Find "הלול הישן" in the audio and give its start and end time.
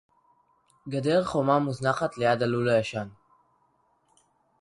2.41-3.07